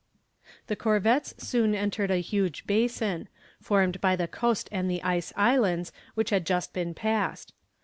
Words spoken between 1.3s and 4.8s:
soon entered a huge basin, formed by the coast